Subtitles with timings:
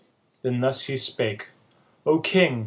[0.41, 1.49] Then thus he spake:"
[2.07, 2.59] O king